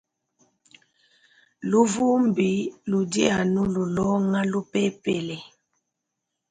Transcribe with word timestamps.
Luvumbi 1.69 2.47
ludi 2.95 3.23
anu 3.37 3.61
lulonga 3.77 4.41
lupepele. 4.51 5.37